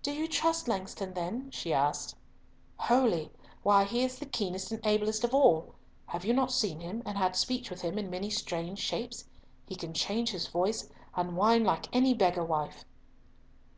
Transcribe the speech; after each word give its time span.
"Do 0.00 0.12
you 0.14 0.26
trust 0.28 0.66
Langston 0.66 1.12
then?" 1.12 1.50
she 1.50 1.74
asked. 1.74 2.16
"Wholly! 2.78 3.30
Why, 3.62 3.84
he 3.84 4.02
is 4.02 4.18
the 4.18 4.24
keenest 4.24 4.72
and 4.72 4.80
ablest 4.86 5.24
of 5.24 5.34
all. 5.34 5.74
Have 6.06 6.24
you 6.24 6.32
not 6.32 6.50
seen 6.50 6.80
him 6.80 7.02
and 7.04 7.18
had 7.18 7.36
speech 7.36 7.68
with 7.68 7.82
him 7.82 7.98
in 7.98 8.08
many 8.08 8.30
strange 8.30 8.78
shapes? 8.78 9.28
He 9.66 9.74
can 9.76 9.92
change 9.92 10.30
his 10.30 10.46
voice, 10.48 10.88
and 11.14 11.36
whine 11.36 11.64
like 11.64 11.94
any 11.94 12.14
beggar 12.14 12.46
wife." 12.46 12.86